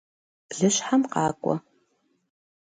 Блыщхьэм 0.49 1.01
къакӏуэ! 1.11 1.55